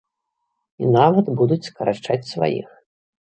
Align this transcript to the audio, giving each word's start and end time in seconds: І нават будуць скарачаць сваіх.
І 0.83 0.87
нават 0.95 1.29
будуць 1.41 1.59
скарачаць 1.69 2.19
сваіх. 2.33 2.67